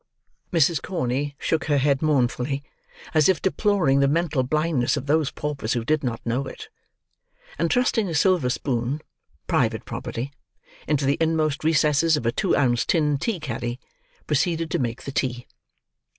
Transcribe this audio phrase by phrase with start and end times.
[0.51, 0.81] Mrs.
[0.81, 2.63] Corney shook her head mournfully,
[3.13, 6.69] as if deploring the mental blindness of those paupers who did not know it;
[7.59, 9.01] and thrusting a silver spoon
[9.45, 10.33] (private property)
[10.87, 13.79] into the inmost recesses of a two ounce tin tea caddy,
[14.25, 15.45] proceeded to make the tea.